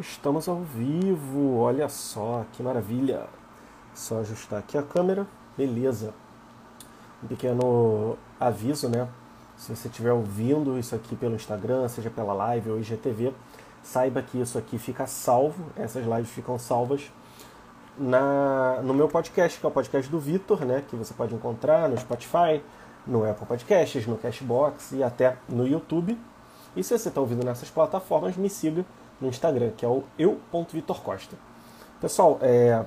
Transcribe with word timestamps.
Estamos 0.00 0.48
ao 0.48 0.60
vivo, 0.60 1.56
olha 1.56 1.88
só 1.88 2.44
que 2.52 2.62
maravilha. 2.62 3.26
Só 3.92 4.20
ajustar 4.20 4.60
aqui 4.60 4.78
a 4.78 4.82
câmera, 4.82 5.26
beleza. 5.56 6.14
Um 7.20 7.26
pequeno 7.26 8.16
aviso, 8.38 8.88
né? 8.88 9.08
Se 9.56 9.74
você 9.74 9.88
estiver 9.88 10.12
ouvindo 10.12 10.78
isso 10.78 10.94
aqui 10.94 11.16
pelo 11.16 11.34
Instagram, 11.34 11.88
seja 11.88 12.10
pela 12.10 12.32
live 12.32 12.70
ou 12.70 12.78
IGTV, 12.78 13.34
saiba 13.82 14.22
que 14.22 14.40
isso 14.40 14.56
aqui 14.56 14.78
fica 14.78 15.04
salvo, 15.08 15.64
essas 15.74 16.06
lives 16.06 16.30
ficam 16.30 16.56
salvas 16.60 17.10
na, 17.98 18.80
no 18.84 18.94
meu 18.94 19.08
podcast, 19.08 19.58
que 19.58 19.66
é 19.66 19.68
o 19.68 19.72
podcast 19.72 20.08
do 20.08 20.20
Vitor, 20.20 20.64
né? 20.64 20.84
Que 20.88 20.94
você 20.94 21.12
pode 21.12 21.34
encontrar 21.34 21.88
no 21.88 21.98
Spotify, 21.98 22.62
no 23.04 23.28
Apple 23.28 23.46
Podcasts, 23.46 24.06
no 24.06 24.16
Cashbox 24.16 24.92
e 24.92 25.02
até 25.02 25.38
no 25.48 25.66
YouTube. 25.66 26.16
E 26.76 26.84
se 26.84 26.96
você 26.96 27.08
está 27.08 27.20
ouvindo 27.20 27.44
nessas 27.44 27.68
plataformas, 27.68 28.36
me 28.36 28.48
siga 28.48 28.86
no 29.20 29.28
Instagram, 29.28 29.70
que 29.76 29.84
é 29.84 29.88
o 29.88 30.04
eu.vitorcosta. 30.18 31.36
Pessoal, 32.00 32.38
é, 32.40 32.84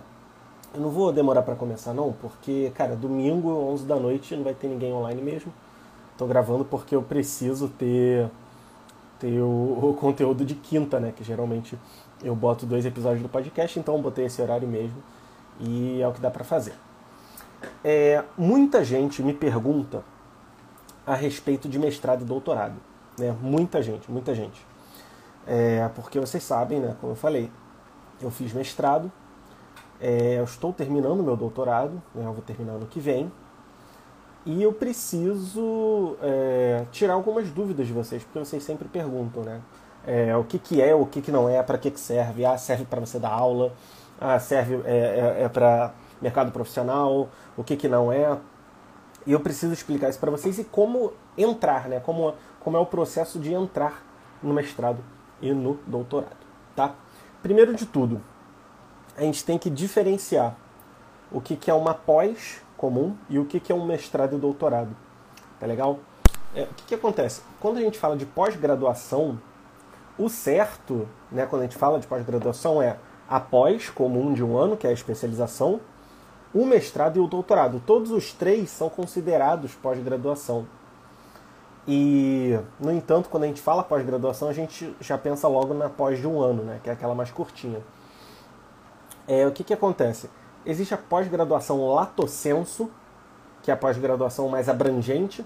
eu 0.73 0.79
não 0.79 0.89
vou 0.89 1.11
demorar 1.11 1.41
para 1.41 1.55
começar 1.55 1.93
não, 1.93 2.13
porque, 2.13 2.71
cara, 2.75 2.95
domingo, 2.95 3.49
11 3.49 3.85
da 3.85 3.97
noite, 3.97 4.35
não 4.35 4.43
vai 4.43 4.53
ter 4.53 4.67
ninguém 4.67 4.93
online 4.93 5.21
mesmo. 5.21 5.51
Estou 6.11 6.27
gravando 6.27 6.63
porque 6.63 6.95
eu 6.95 7.01
preciso 7.01 7.67
ter, 7.67 8.29
ter 9.19 9.41
o, 9.41 9.89
o, 9.89 9.97
conteúdo 9.99 10.45
de 10.45 10.55
quinta, 10.55 10.99
né? 10.99 11.11
Que 11.15 11.23
geralmente 11.23 11.77
eu 12.23 12.35
boto 12.35 12.65
dois 12.65 12.85
episódios 12.85 13.21
do 13.21 13.27
podcast, 13.27 13.77
então 13.79 14.01
botei 14.01 14.25
esse 14.25 14.41
horário 14.41 14.67
mesmo 14.67 15.01
e 15.59 16.01
é 16.01 16.07
o 16.07 16.13
que 16.13 16.21
dá 16.21 16.29
para 16.31 16.43
fazer. 16.43 16.73
É, 17.83 18.23
muita 18.37 18.83
gente 18.83 19.21
me 19.21 19.33
pergunta 19.33 20.03
a 21.05 21.15
respeito 21.15 21.67
de 21.67 21.77
mestrado 21.77 22.21
e 22.21 22.25
doutorado. 22.25 22.75
Né? 23.17 23.35
Muita 23.41 23.81
gente, 23.81 24.09
muita 24.09 24.33
gente. 24.33 24.70
É, 25.47 25.89
porque 25.95 26.19
vocês 26.19 26.43
sabem, 26.43 26.79
né, 26.79 26.95
como 26.99 27.13
eu 27.13 27.15
falei, 27.15 27.51
eu 28.21 28.29
fiz 28.29 28.53
mestrado, 28.53 29.11
é, 29.99 30.39
eu 30.39 30.43
estou 30.43 30.71
terminando 30.71 31.23
meu 31.23 31.35
doutorado, 31.35 32.01
né, 32.13 32.25
eu 32.25 32.33
vou 32.33 32.41
terminar 32.41 32.73
ano 32.73 32.85
que 32.85 32.99
vem, 32.99 33.31
e 34.45 34.63
eu 34.63 34.73
preciso 34.73 36.15
é, 36.21 36.85
tirar 36.91 37.13
algumas 37.13 37.49
dúvidas 37.49 37.85
de 37.85 37.93
vocês, 37.93 38.23
porque 38.23 38.39
vocês 38.39 38.63
sempre 38.63 38.87
perguntam, 38.87 39.43
né? 39.43 39.61
É, 40.05 40.35
o 40.35 40.43
que, 40.43 40.57
que 40.57 40.81
é, 40.81 40.95
o 40.95 41.05
que, 41.05 41.21
que 41.21 41.31
não 41.31 41.47
é, 41.47 41.61
para 41.61 41.77
que, 41.77 41.91
que 41.91 41.99
serve? 41.99 42.43
Ah, 42.43 42.57
serve 42.57 42.85
para 42.85 42.99
você 42.99 43.19
dar 43.19 43.29
aula, 43.29 43.71
ah, 44.19 44.39
serve 44.39 44.81
é, 44.85 45.37
é, 45.39 45.43
é 45.43 45.49
para 45.49 45.93
mercado 46.19 46.51
profissional, 46.51 47.29
o 47.55 47.63
que, 47.63 47.75
que 47.75 47.87
não 47.87 48.11
é. 48.11 48.35
E 49.27 49.31
eu 49.31 49.39
preciso 49.39 49.73
explicar 49.73 50.09
isso 50.09 50.19
para 50.19 50.31
vocês 50.31 50.57
e 50.57 50.63
como 50.63 51.13
entrar, 51.37 51.87
né? 51.87 51.99
Como, 51.99 52.33
como 52.59 52.77
é 52.77 52.79
o 52.79 52.85
processo 52.85 53.39
de 53.39 53.53
entrar 53.53 54.03
no 54.41 54.55
mestrado 54.55 55.03
e 55.41 55.53
no 55.53 55.79
doutorado, 55.87 56.37
tá? 56.75 56.95
Primeiro 57.41 57.73
de 57.73 57.85
tudo, 57.85 58.21
a 59.17 59.21
gente 59.21 59.43
tem 59.43 59.57
que 59.57 59.69
diferenciar 59.69 60.55
o 61.31 61.41
que, 61.41 61.55
que 61.55 61.71
é 61.71 61.73
uma 61.73 61.93
pós 61.93 62.61
comum 62.77 63.15
e 63.29 63.39
o 63.39 63.45
que, 63.45 63.59
que 63.59 63.71
é 63.71 63.75
um 63.75 63.85
mestrado 63.85 64.35
e 64.35 64.39
doutorado, 64.39 64.95
tá 65.59 65.65
legal? 65.65 65.99
É, 66.53 66.63
o 66.63 66.73
que, 66.73 66.83
que 66.87 66.95
acontece? 66.95 67.41
Quando 67.59 67.77
a 67.77 67.81
gente 67.81 67.97
fala 67.97 68.17
de 68.17 68.25
pós-graduação, 68.25 69.39
o 70.17 70.29
certo, 70.29 71.07
né, 71.31 71.45
quando 71.45 71.61
a 71.61 71.65
gente 71.65 71.77
fala 71.77 71.99
de 71.99 72.07
pós-graduação, 72.07 72.81
é 72.81 72.97
a 73.29 73.39
pós 73.39 73.89
comum 73.89 74.33
de 74.33 74.43
um 74.43 74.57
ano, 74.57 74.75
que 74.75 74.85
é 74.85 74.89
a 74.89 74.93
especialização, 74.93 75.79
o 76.53 76.65
mestrado 76.65 77.17
e 77.17 77.19
o 77.19 77.27
doutorado. 77.27 77.81
Todos 77.85 78.11
os 78.11 78.33
três 78.33 78.69
são 78.69 78.89
considerados 78.89 79.73
pós-graduação. 79.73 80.67
E, 81.87 82.59
no 82.79 82.91
entanto, 82.91 83.29
quando 83.29 83.43
a 83.43 83.47
gente 83.47 83.61
fala 83.61 83.83
pós-graduação, 83.83 84.47
a 84.47 84.53
gente 84.53 84.95
já 84.99 85.17
pensa 85.17 85.47
logo 85.47 85.73
na 85.73 85.89
pós 85.89 86.19
de 86.19 86.27
um 86.27 86.39
ano, 86.39 86.63
né? 86.63 86.79
que 86.83 86.89
é 86.89 86.93
aquela 86.93 87.15
mais 87.15 87.31
curtinha. 87.31 87.79
É, 89.27 89.47
o 89.47 89.51
que, 89.51 89.63
que 89.63 89.73
acontece? 89.73 90.29
Existe 90.65 90.93
a 90.93 90.97
pós-graduação 90.97 91.93
lato 91.93 92.27
sensu, 92.27 92.89
que 93.63 93.71
é 93.71 93.73
a 93.73 93.77
pós-graduação 93.77 94.47
mais 94.47 94.69
abrangente. 94.69 95.45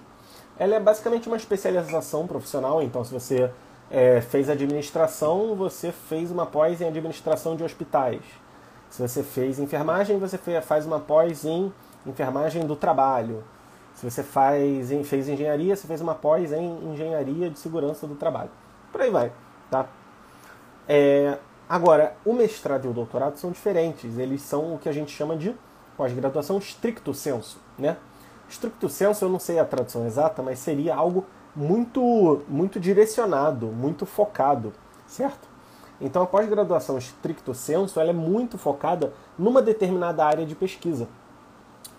Ela 0.57 0.75
é 0.75 0.79
basicamente 0.79 1.27
uma 1.27 1.37
especialização 1.37 2.27
profissional, 2.27 2.81
então 2.81 3.03
se 3.03 3.13
você 3.13 3.51
é, 3.89 4.21
fez 4.21 4.49
administração, 4.49 5.55
você 5.55 5.91
fez 5.91 6.31
uma 6.31 6.45
pós 6.45 6.81
em 6.81 6.87
administração 6.87 7.55
de 7.55 7.63
hospitais. 7.63 8.21
Se 8.89 9.01
você 9.01 9.23
fez 9.23 9.59
enfermagem, 9.59 10.17
você 10.17 10.37
faz 10.61 10.85
uma 10.85 10.99
pós 10.99 11.45
em 11.45 11.71
enfermagem 12.05 12.65
do 12.65 12.75
trabalho. 12.75 13.43
Se 13.95 14.09
você 14.09 14.21
faz, 14.21 14.89
fez 15.05 15.29
engenharia, 15.29 15.75
você 15.75 15.87
fez 15.87 16.01
uma 16.01 16.13
pós 16.13 16.51
em 16.51 16.91
engenharia 16.91 17.49
de 17.49 17.57
segurança 17.57 18.05
do 18.05 18.15
trabalho. 18.15 18.51
Por 18.91 19.01
aí 19.01 19.09
vai, 19.09 19.31
tá? 19.71 19.87
É, 20.87 21.39
agora, 21.67 22.15
o 22.25 22.33
mestrado 22.33 22.85
e 22.85 22.87
o 22.89 22.93
doutorado 22.93 23.37
são 23.37 23.51
diferentes. 23.51 24.17
Eles 24.17 24.41
são 24.41 24.75
o 24.75 24.77
que 24.77 24.89
a 24.89 24.91
gente 24.91 25.11
chama 25.11 25.37
de 25.37 25.55
pós-graduação 25.95 26.57
stricto 26.57 27.13
senso, 27.13 27.57
né? 27.79 27.97
Stricto 28.49 28.89
senso, 28.89 29.25
eu 29.25 29.29
não 29.29 29.39
sei 29.39 29.59
a 29.59 29.65
tradução 29.65 30.05
exata, 30.05 30.43
mas 30.43 30.59
seria 30.59 30.93
algo 30.93 31.25
muito, 31.55 32.43
muito 32.49 32.79
direcionado, 32.79 33.67
muito 33.67 34.05
focado, 34.05 34.73
certo? 35.07 35.47
Então 35.99 36.21
a 36.21 36.27
pós-graduação 36.27 36.97
stricto 36.97 37.53
senso 37.53 37.99
ela 37.99 38.09
é 38.09 38.13
muito 38.13 38.57
focada 38.57 39.13
numa 39.39 39.61
determinada 39.61 40.25
área 40.25 40.45
de 40.45 40.53
pesquisa. 40.53 41.07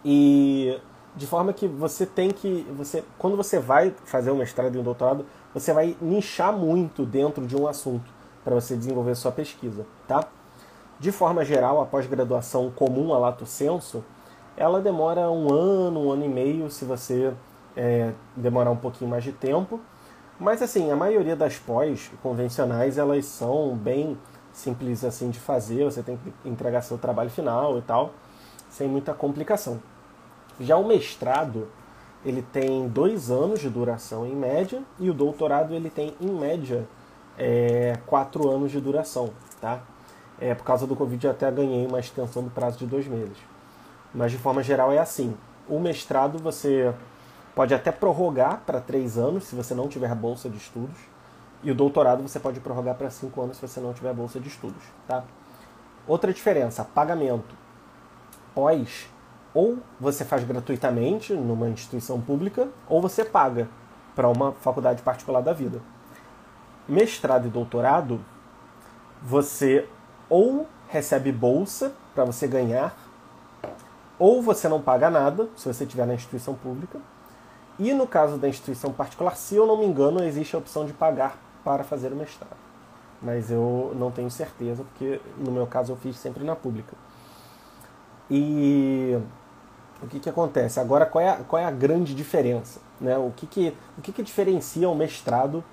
E 0.04 0.78
de 1.16 1.26
forma 1.26 1.52
que 1.52 1.66
você 1.66 2.04
tem 2.04 2.30
que 2.30 2.66
você 2.76 3.02
quando 3.18 3.36
você 3.36 3.58
vai 3.58 3.94
fazer 4.04 4.30
um 4.30 4.36
mestrado 4.36 4.76
e 4.76 4.78
um 4.78 4.82
doutorado 4.82 5.24
você 5.54 5.72
vai 5.72 5.96
nichar 6.00 6.52
muito 6.52 7.04
dentro 7.04 7.46
de 7.46 7.56
um 7.56 7.66
assunto 7.66 8.10
para 8.44 8.54
você 8.54 8.76
desenvolver 8.76 9.14
sua 9.14 9.32
pesquisa 9.32 9.86
tá? 10.06 10.24
De 11.00 11.10
forma 11.10 11.44
geral 11.44 11.80
a 11.80 11.86
pós-graduação 11.86 12.70
comum 12.70 13.14
a 13.14 13.18
lato 13.18 13.46
senso 13.46 14.04
ela 14.56 14.80
demora 14.80 15.30
um 15.30 15.52
ano 15.52 16.00
um 16.00 16.10
ano 16.12 16.24
e 16.24 16.28
meio 16.28 16.70
se 16.70 16.84
você 16.84 17.32
é, 17.76 18.12
demorar 18.34 18.70
um 18.70 18.76
pouquinho 18.76 19.10
mais 19.10 19.22
de 19.22 19.32
tempo. 19.32 19.78
Mas 20.40 20.62
assim 20.62 20.90
a 20.90 20.96
maioria 20.96 21.36
das 21.36 21.58
pós 21.58 22.10
convencionais 22.22 22.98
elas 22.98 23.26
são 23.26 23.76
bem 23.76 24.16
simples 24.52 25.04
assim 25.04 25.30
de 25.30 25.38
fazer. 25.38 25.84
Você 25.84 26.02
tem 26.02 26.16
que 26.16 26.32
entregar 26.48 26.82
seu 26.82 26.98
trabalho 26.98 27.30
final 27.30 27.78
e 27.78 27.82
tal 27.82 28.12
sem 28.70 28.88
muita 28.88 29.14
complicação 29.14 29.80
já 30.60 30.76
o 30.76 30.86
mestrado 30.86 31.68
ele 32.24 32.42
tem 32.42 32.88
dois 32.88 33.30
anos 33.30 33.60
de 33.60 33.70
duração 33.70 34.26
em 34.26 34.34
média 34.34 34.82
e 34.98 35.08
o 35.08 35.14
doutorado 35.14 35.74
ele 35.74 35.88
tem 35.88 36.14
em 36.20 36.30
média 36.30 36.86
é, 37.38 37.98
quatro 38.06 38.50
anos 38.50 38.72
de 38.72 38.80
duração, 38.80 39.30
tá? 39.60 39.80
É, 40.40 40.54
por 40.54 40.64
causa 40.64 40.86
do 40.86 40.96
Covid 40.96 41.24
eu 41.24 41.30
até 41.30 41.50
ganhei 41.50 41.86
uma 41.86 42.00
extensão 42.00 42.42
do 42.42 42.50
prazo 42.50 42.78
de 42.78 42.86
dois 42.86 43.06
meses. 43.06 43.38
Mas 44.12 44.32
de 44.32 44.38
forma 44.38 44.62
geral 44.62 44.92
é 44.92 44.98
assim. 44.98 45.36
O 45.68 45.78
mestrado 45.78 46.38
você 46.38 46.92
pode 47.54 47.74
até 47.74 47.92
prorrogar 47.92 48.62
para 48.66 48.80
três 48.80 49.16
anos 49.16 49.44
se 49.44 49.54
você 49.54 49.74
não 49.74 49.88
tiver 49.88 50.14
bolsa 50.14 50.48
de 50.48 50.56
estudos. 50.56 50.96
E 51.62 51.70
o 51.70 51.74
doutorado 51.74 52.22
você 52.22 52.38
pode 52.38 52.60
prorrogar 52.60 52.96
para 52.96 53.08
cinco 53.08 53.40
anos 53.40 53.56
se 53.56 53.66
você 53.66 53.80
não 53.80 53.92
tiver 53.92 54.12
bolsa 54.12 54.38
de 54.38 54.48
estudos, 54.48 54.82
tá? 55.06 55.24
Outra 56.06 56.32
diferença, 56.32 56.84
pagamento. 56.84 57.54
Pós 58.54 59.08
ou 59.56 59.78
você 59.98 60.22
faz 60.22 60.44
gratuitamente 60.44 61.32
numa 61.32 61.66
instituição 61.70 62.20
pública, 62.20 62.68
ou 62.86 63.00
você 63.00 63.24
paga 63.24 63.66
para 64.14 64.28
uma 64.28 64.52
faculdade 64.52 65.00
particular 65.00 65.40
da 65.40 65.54
vida. 65.54 65.80
Mestrado 66.86 67.46
e 67.46 67.50
doutorado, 67.50 68.20
você 69.22 69.88
ou 70.28 70.68
recebe 70.88 71.32
bolsa 71.32 71.94
para 72.14 72.22
você 72.22 72.46
ganhar, 72.46 72.94
ou 74.18 74.42
você 74.42 74.68
não 74.68 74.82
paga 74.82 75.08
nada, 75.08 75.48
se 75.56 75.72
você 75.72 75.84
estiver 75.84 76.06
na 76.06 76.12
instituição 76.12 76.52
pública. 76.52 76.98
E 77.78 77.94
no 77.94 78.06
caso 78.06 78.36
da 78.36 78.50
instituição 78.50 78.92
particular, 78.92 79.36
se 79.36 79.56
eu 79.56 79.66
não 79.66 79.78
me 79.78 79.86
engano, 79.86 80.22
existe 80.22 80.54
a 80.54 80.58
opção 80.58 80.84
de 80.84 80.92
pagar 80.92 81.38
para 81.64 81.82
fazer 81.82 82.12
o 82.12 82.16
mestrado. 82.16 82.56
Mas 83.22 83.50
eu 83.50 83.94
não 83.98 84.10
tenho 84.10 84.30
certeza, 84.30 84.84
porque 84.84 85.18
no 85.38 85.50
meu 85.50 85.66
caso 85.66 85.92
eu 85.92 85.96
fiz 85.96 86.18
sempre 86.18 86.44
na 86.44 86.54
pública. 86.54 86.94
E 88.30 89.18
o 90.02 90.06
que, 90.06 90.20
que 90.20 90.28
acontece? 90.28 90.78
Agora, 90.78 91.06
qual 91.06 91.22
é 91.22 91.30
a, 91.30 91.36
qual 91.36 91.60
é 91.60 91.64
a 91.64 91.70
grande 91.70 92.14
diferença? 92.14 92.80
Né? 93.00 93.16
O, 93.16 93.32
que, 93.34 93.46
que, 93.46 93.76
o 93.96 94.02
que, 94.02 94.12
que 94.12 94.22
diferencia 94.22 94.88
o 94.88 94.94
mestrado 94.94 95.64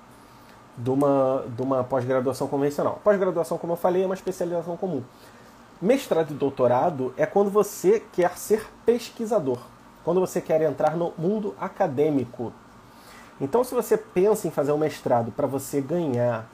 de 0.76 0.90
uma, 0.90 1.44
de 1.48 1.62
uma 1.62 1.84
pós-graduação 1.84 2.46
convencional? 2.48 3.00
Pós-graduação, 3.04 3.58
como 3.58 3.74
eu 3.74 3.76
falei, 3.76 4.02
é 4.02 4.06
uma 4.06 4.14
especialização 4.14 4.76
comum. 4.76 5.02
Mestrado 5.80 6.30
e 6.30 6.34
doutorado 6.34 7.12
é 7.16 7.26
quando 7.26 7.50
você 7.50 8.02
quer 8.12 8.36
ser 8.38 8.66
pesquisador, 8.86 9.58
quando 10.04 10.20
você 10.20 10.40
quer 10.40 10.62
entrar 10.62 10.96
no 10.96 11.12
mundo 11.18 11.54
acadêmico. 11.60 12.52
Então, 13.40 13.62
se 13.64 13.74
você 13.74 13.96
pensa 13.96 14.48
em 14.48 14.50
fazer 14.50 14.72
um 14.72 14.78
mestrado 14.78 15.32
para 15.32 15.46
você 15.46 15.80
ganhar 15.80 16.48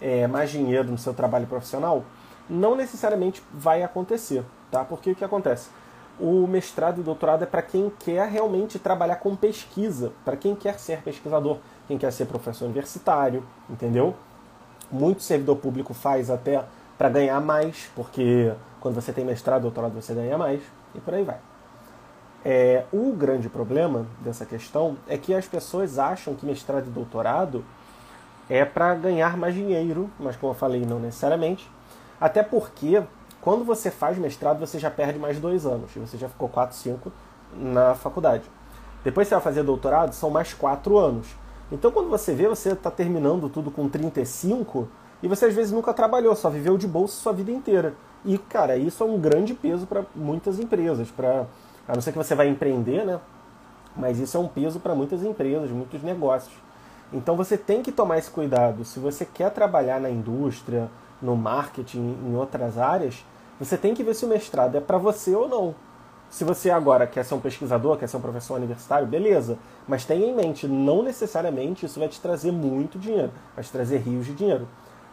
é, 0.00 0.26
mais 0.26 0.50
dinheiro 0.50 0.90
no 0.90 0.98
seu 0.98 1.14
trabalho 1.14 1.46
profissional, 1.46 2.04
não 2.50 2.74
necessariamente 2.74 3.42
vai 3.52 3.82
acontecer, 3.82 4.44
tá? 4.70 4.84
Porque 4.84 5.12
o 5.12 5.14
que 5.14 5.24
acontece? 5.24 5.70
O 6.18 6.46
mestrado 6.46 7.00
e 7.00 7.04
doutorado 7.04 7.42
é 7.42 7.46
para 7.46 7.62
quem 7.62 7.90
quer 7.98 8.28
realmente 8.28 8.78
trabalhar 8.78 9.16
com 9.16 9.34
pesquisa, 9.34 10.12
para 10.24 10.36
quem 10.36 10.54
quer 10.54 10.78
ser 10.78 11.02
pesquisador, 11.02 11.58
quem 11.86 11.98
quer 11.98 12.12
ser 12.12 12.26
professor 12.26 12.66
universitário, 12.66 13.44
entendeu? 13.68 14.14
Muito 14.90 15.22
servidor 15.22 15.56
público 15.56 15.92
faz 15.92 16.30
até 16.30 16.64
para 16.96 17.08
ganhar 17.08 17.40
mais, 17.40 17.90
porque 17.96 18.52
quando 18.80 18.94
você 18.94 19.12
tem 19.12 19.24
mestrado, 19.24 19.62
doutorado, 19.62 19.94
você 19.94 20.14
ganha 20.14 20.38
mais, 20.38 20.62
e 20.94 21.00
por 21.00 21.14
aí 21.14 21.24
vai. 21.24 21.38
É, 22.44 22.84
o 22.92 23.12
grande 23.12 23.48
problema 23.48 24.06
dessa 24.20 24.44
questão 24.44 24.96
é 25.08 25.16
que 25.16 25.34
as 25.34 25.46
pessoas 25.46 25.98
acham 25.98 26.34
que 26.34 26.44
mestrado 26.44 26.86
e 26.86 26.90
doutorado 26.90 27.64
é 28.48 28.64
para 28.64 28.94
ganhar 28.94 29.36
mais 29.36 29.54
dinheiro, 29.54 30.10
mas 30.18 30.36
como 30.36 30.52
eu 30.52 30.56
falei, 30.56 30.84
não 30.84 31.00
necessariamente. 31.00 31.68
Até 32.20 32.42
porque 32.42 33.02
quando 33.44 33.62
você 33.62 33.90
faz 33.90 34.16
mestrado, 34.16 34.58
você 34.58 34.78
já 34.78 34.90
perde 34.90 35.18
mais 35.18 35.38
dois 35.38 35.66
anos, 35.66 35.90
você 35.94 36.16
já 36.16 36.30
ficou 36.30 36.48
4, 36.48 36.74
5 36.74 37.12
na 37.54 37.94
faculdade. 37.94 38.44
Depois 39.04 39.28
você 39.28 39.34
vai 39.34 39.44
fazer 39.44 39.62
doutorado, 39.62 40.14
são 40.14 40.30
mais 40.30 40.54
quatro 40.54 40.96
anos. 40.96 41.26
Então 41.70 41.90
quando 41.90 42.08
você 42.08 42.32
vê, 42.34 42.48
você 42.48 42.70
está 42.70 42.90
terminando 42.90 43.50
tudo 43.50 43.70
com 43.70 43.86
35 43.86 44.88
e 45.22 45.28
você 45.28 45.44
às 45.44 45.54
vezes 45.54 45.72
nunca 45.72 45.92
trabalhou, 45.92 46.34
só 46.34 46.48
viveu 46.48 46.78
de 46.78 46.88
bolsa 46.88 47.20
sua 47.20 47.34
vida 47.34 47.50
inteira. 47.50 47.92
E, 48.24 48.38
cara, 48.38 48.78
isso 48.78 49.02
é 49.02 49.06
um 49.06 49.20
grande 49.20 49.52
peso 49.52 49.86
para 49.86 50.06
muitas 50.16 50.58
empresas, 50.58 51.10
para 51.10 51.44
a 51.86 51.94
não 51.94 52.00
ser 52.00 52.12
que 52.12 52.16
você 52.16 52.34
vai 52.34 52.48
empreender, 52.48 53.04
né? 53.04 53.20
Mas 53.94 54.18
isso 54.18 54.38
é 54.38 54.40
um 54.40 54.48
peso 54.48 54.80
para 54.80 54.94
muitas 54.94 55.22
empresas, 55.22 55.70
muitos 55.70 56.02
negócios. 56.02 56.54
Então 57.12 57.36
você 57.36 57.58
tem 57.58 57.82
que 57.82 57.92
tomar 57.92 58.16
esse 58.16 58.30
cuidado. 58.30 58.86
Se 58.86 58.98
você 58.98 59.26
quer 59.26 59.50
trabalhar 59.50 60.00
na 60.00 60.08
indústria, 60.08 60.88
no 61.20 61.36
marketing, 61.36 62.16
em 62.26 62.34
outras 62.34 62.78
áreas, 62.78 63.22
você 63.58 63.76
tem 63.76 63.94
que 63.94 64.02
ver 64.02 64.14
se 64.14 64.24
o 64.24 64.28
mestrado 64.28 64.76
é 64.76 64.80
para 64.80 64.98
você 64.98 65.34
ou 65.34 65.48
não. 65.48 65.74
Se 66.28 66.42
você 66.42 66.70
agora 66.70 67.06
quer 67.06 67.24
ser 67.24 67.34
um 67.34 67.40
pesquisador, 67.40 67.96
quer 67.96 68.08
ser 68.08 68.16
um 68.16 68.20
professor 68.20 68.56
universitário, 68.56 69.06
beleza. 69.06 69.56
Mas 69.86 70.04
tenha 70.04 70.26
em 70.26 70.34
mente, 70.34 70.66
não 70.66 71.02
necessariamente 71.02 71.86
isso 71.86 72.00
vai 72.00 72.08
te 72.08 72.20
trazer 72.20 72.50
muito 72.50 72.98
dinheiro, 72.98 73.30
vai 73.54 73.64
te 73.64 73.70
trazer 73.70 73.98
rios 73.98 74.26
de 74.26 74.34
dinheiro. 74.34 74.66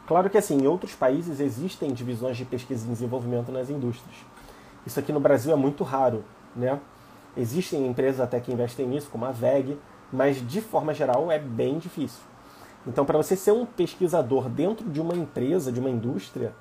Claro 0.08 0.30
que 0.30 0.38
assim, 0.38 0.58
em 0.58 0.68
outros 0.68 0.96
países 0.96 1.40
existem 1.40 1.94
divisões 1.94 2.36
de 2.38 2.44
pesquisa 2.44 2.86
e 2.86 2.90
desenvolvimento 2.90 3.52
nas 3.52 3.70
indústrias. 3.70 4.18
Isso 4.86 5.00
aqui 5.00 5.14
no 5.14 5.20
Brasil 5.20 5.54
é 5.54 5.56
muito 5.56 5.84
raro, 5.84 6.24
né? 6.56 6.80
Existem 7.38 7.86
empresas 7.88 8.20
até 8.20 8.40
que 8.40 8.52
investem 8.52 8.88
nisso, 8.88 9.10
como 9.12 9.26
a 9.26 9.32
VEG, 9.32 9.78
mas 10.12 10.46
de 10.46 10.60
forma 10.60 10.94
geral 10.94 11.32
é 11.32 11.40
bem 11.40 11.78
difícil. 11.78 12.24
Então, 12.86 13.06
para 13.06 13.18
você 13.18 13.36
ser 13.36 13.52
um 13.52 13.66
pesquisador 13.66 14.50
dentro 14.50 14.90
de 14.90 15.00
uma 15.00 15.16
empresa, 15.16 15.72
de 15.72 15.80
uma 15.80 15.90
indústria, 15.90 16.52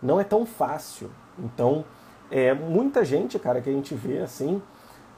não 0.00 0.20
é 0.20 0.24
tão 0.24 0.46
fácil. 0.46 1.10
Então, 1.38 1.84
é, 2.30 2.54
muita 2.54 3.04
gente, 3.04 3.38
cara, 3.38 3.60
que 3.60 3.68
a 3.68 3.72
gente 3.72 3.94
vê 3.94 4.18
assim, 4.18 4.60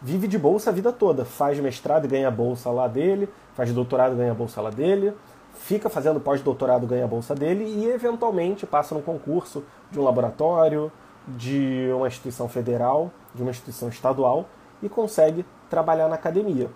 vive 0.01 0.27
de 0.29 0.39
bolsa 0.39 0.71
a 0.71 0.73
vida 0.73 0.93
toda. 0.93 1.25
Faz 1.25 1.59
mestrado 1.59 2.05
e 2.05 2.09
ganha 2.09 2.31
bolsa 2.31 2.71
lá 2.71 2.89
dele, 2.89 3.29
faz 3.55 3.73
doutorado 3.73 4.15
e 4.15 4.17
ganha 4.17 4.35
bolsa 4.35 4.61
lá 4.61 4.71
dele, 4.71 5.15
fica 5.59 5.89
fazendo 5.89 6.21
pós-doutorado 6.21 6.87
ganha 6.87 7.07
bolsa 7.07 7.35
dele 7.35 7.65
e 7.65 7.89
eventualmente 7.89 8.67
passa 8.67 8.95
no 8.95 9.03
concurso 9.03 9.65
de 9.91 9.99
um 9.99 10.05
laboratório, 10.05 10.93
de 11.27 11.91
uma 11.95 12.07
instituição 12.07 12.49
federal, 12.49 13.11
de 13.35 13.43
uma 13.43 13.51
instituição 13.51 13.89
estadual 13.89 14.47
e 14.83 14.89
consegue 14.89 15.45
trabalhar 15.69 16.09
na 16.09 16.15
academia. 16.15 16.71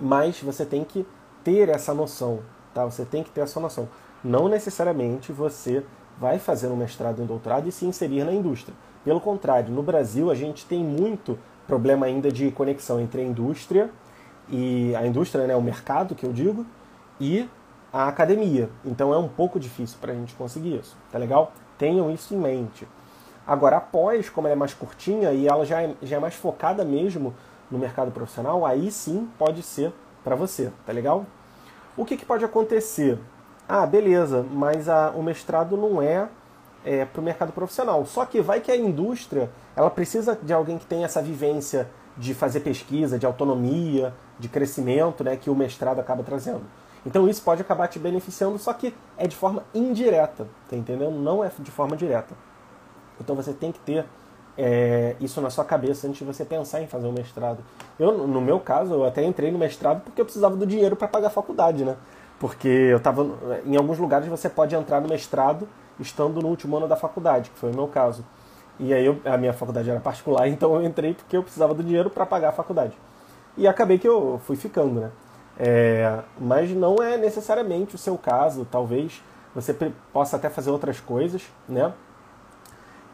Mas 0.00 0.40
você 0.40 0.64
tem 0.64 0.84
que 0.84 1.06
ter 1.42 1.68
essa 1.68 1.94
noção, 1.94 2.40
tá? 2.72 2.84
Você 2.84 3.04
tem 3.04 3.22
que 3.22 3.30
ter 3.30 3.40
essa 3.40 3.58
noção. 3.58 3.88
Não 4.22 4.48
necessariamente 4.48 5.32
você 5.32 5.84
vai 6.18 6.38
fazer 6.38 6.68
um 6.68 6.76
mestrado 6.76 7.18
e 7.18 7.22
um 7.22 7.26
doutorado 7.26 7.68
e 7.68 7.72
se 7.72 7.84
inserir 7.84 8.24
na 8.24 8.32
indústria. 8.32 8.74
Pelo 9.04 9.20
contrário, 9.20 9.72
no 9.72 9.82
Brasil 9.82 10.30
a 10.30 10.34
gente 10.34 10.64
tem 10.66 10.82
muito 10.82 11.38
problema 11.66 12.06
ainda 12.06 12.30
de 12.30 12.50
conexão 12.50 13.00
entre 13.00 13.20
a 13.20 13.24
indústria 13.24 13.90
e 14.48 14.94
a 14.96 15.06
indústria, 15.06 15.46
né, 15.46 15.56
o 15.56 15.62
mercado 15.62 16.14
que 16.14 16.24
eu 16.24 16.32
digo, 16.32 16.66
e 17.20 17.48
a 17.92 18.08
academia. 18.08 18.68
Então 18.84 19.12
é 19.12 19.18
um 19.18 19.28
pouco 19.28 19.58
difícil 19.58 19.98
para 20.00 20.12
a 20.12 20.14
gente 20.14 20.34
conseguir 20.34 20.78
isso, 20.78 20.96
tá 21.10 21.18
legal? 21.18 21.52
Tenham 21.78 22.10
isso 22.10 22.34
em 22.34 22.38
mente. 22.38 22.86
Agora, 23.46 23.76
após, 23.76 24.30
como 24.30 24.46
ela 24.46 24.54
é 24.54 24.58
mais 24.58 24.72
curtinha 24.72 25.32
e 25.32 25.46
ela 25.46 25.66
já 25.66 25.82
é, 25.82 25.94
já 26.02 26.16
é 26.16 26.18
mais 26.18 26.34
focada 26.34 26.84
mesmo 26.84 27.34
no 27.70 27.78
mercado 27.78 28.10
profissional, 28.10 28.64
aí 28.64 28.90
sim 28.90 29.28
pode 29.38 29.62
ser 29.62 29.92
para 30.22 30.34
você, 30.34 30.72
tá 30.86 30.92
legal? 30.92 31.26
O 31.96 32.04
que, 32.04 32.16
que 32.16 32.24
pode 32.24 32.44
acontecer? 32.44 33.18
Ah, 33.68 33.86
beleza, 33.86 34.44
mas 34.52 34.88
a, 34.88 35.10
o 35.10 35.22
mestrado 35.22 35.76
não 35.76 36.02
é 36.02 36.28
é, 36.84 37.04
para 37.04 37.20
o 37.20 37.24
mercado 37.24 37.52
profissional. 37.52 38.04
Só 38.04 38.26
que 38.26 38.40
vai 38.40 38.60
que 38.60 38.70
a 38.70 38.76
indústria 38.76 39.50
ela 39.74 39.90
precisa 39.90 40.38
de 40.40 40.52
alguém 40.52 40.78
que 40.78 40.84
tenha 40.84 41.06
essa 41.06 41.22
vivência 41.22 41.88
de 42.16 42.34
fazer 42.34 42.60
pesquisa, 42.60 43.18
de 43.18 43.26
autonomia, 43.26 44.12
de 44.38 44.48
crescimento, 44.48 45.24
né, 45.24 45.36
que 45.36 45.50
o 45.50 45.54
mestrado 45.54 45.98
acaba 45.98 46.22
trazendo. 46.22 46.62
Então 47.04 47.28
isso 47.28 47.42
pode 47.42 47.60
acabar 47.60 47.88
te 47.88 47.98
beneficiando, 47.98 48.58
só 48.58 48.72
que 48.72 48.94
é 49.16 49.26
de 49.26 49.36
forma 49.36 49.64
indireta, 49.74 50.46
tá 50.68 50.76
entendendo? 50.76 51.12
Não 51.12 51.44
é 51.44 51.50
de 51.58 51.70
forma 51.70 51.96
direta. 51.96 52.34
Então 53.20 53.34
você 53.34 53.52
tem 53.52 53.72
que 53.72 53.78
ter 53.80 54.06
é, 54.56 55.16
isso 55.20 55.40
na 55.40 55.50
sua 55.50 55.64
cabeça 55.64 56.06
antes 56.06 56.18
de 56.18 56.24
você 56.24 56.44
pensar 56.44 56.80
em 56.80 56.86
fazer 56.86 57.06
um 57.06 57.12
mestrado. 57.12 57.58
Eu, 57.98 58.26
no 58.26 58.40
meu 58.40 58.58
caso, 58.58 58.94
eu 58.94 59.04
até 59.04 59.22
entrei 59.24 59.50
no 59.50 59.58
mestrado 59.58 60.02
porque 60.02 60.20
eu 60.20 60.24
precisava 60.24 60.56
do 60.56 60.66
dinheiro 60.66 60.96
para 60.96 61.08
pagar 61.08 61.26
a 61.26 61.30
faculdade, 61.30 61.84
né? 61.84 61.96
Porque 62.38 62.68
eu 62.68 62.98
estava 62.98 63.26
em 63.64 63.76
alguns 63.76 63.98
lugares 63.98 64.28
você 64.28 64.48
pode 64.48 64.74
entrar 64.74 65.00
no 65.00 65.08
mestrado 65.08 65.68
estando 65.98 66.40
no 66.42 66.48
último 66.48 66.76
ano 66.76 66.88
da 66.88 66.96
faculdade, 66.96 67.50
que 67.50 67.58
foi 67.58 67.70
o 67.70 67.74
meu 67.74 67.88
caso. 67.88 68.24
E 68.78 68.92
aí 68.92 69.06
eu, 69.06 69.20
a 69.24 69.36
minha 69.36 69.52
faculdade 69.52 69.88
era 69.88 70.00
particular, 70.00 70.46
então 70.48 70.74
eu 70.74 70.84
entrei 70.84 71.14
porque 71.14 71.36
eu 71.36 71.42
precisava 71.42 71.74
do 71.74 71.82
dinheiro 71.82 72.10
para 72.10 72.26
pagar 72.26 72.48
a 72.48 72.52
faculdade. 72.52 72.96
E 73.56 73.68
acabei 73.68 73.98
que 73.98 74.08
eu 74.08 74.40
fui 74.44 74.56
ficando, 74.56 75.00
né? 75.00 75.10
É, 75.56 76.20
mas 76.38 76.70
não 76.70 76.96
é 76.96 77.16
necessariamente 77.16 77.94
o 77.94 77.98
seu 77.98 78.18
caso, 78.18 78.66
talvez 78.68 79.22
você 79.54 79.72
possa 80.12 80.36
até 80.36 80.50
fazer 80.50 80.70
outras 80.70 80.98
coisas, 80.98 81.42
né? 81.68 81.92